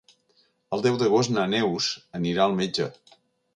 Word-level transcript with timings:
El 0.77 0.83
deu 0.85 0.97
d'agost 1.01 1.35
na 1.35 1.45
Neus 1.53 1.91
anirà 2.23 2.47
al 2.49 2.59
metge. 2.65 2.91